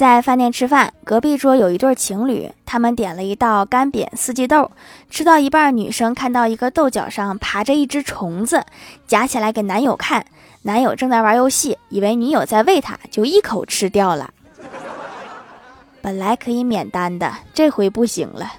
[0.00, 4.70] 在饭店吃饭，隔壁桌有一对情侣，他们点了一道干煸四季豆，
[5.10, 8.64] 吃到一半，女生看到一个豆角上爬着一只虫子，
[9.06, 10.24] 夹起来给男友看，
[10.62, 14.32] 男友正在玩游戏，以为女友在喂他，就一口吃掉了。
[16.00, 18.50] 本来可以免单的，这回不行了。